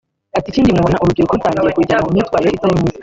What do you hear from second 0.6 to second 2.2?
nimubona urubyiruko rutangiye kujya mu